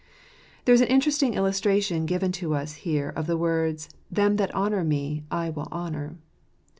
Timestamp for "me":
4.83-5.21